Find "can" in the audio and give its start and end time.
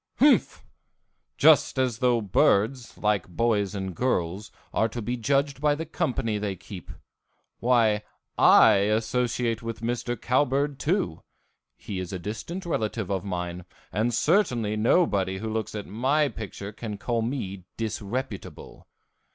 16.71-16.97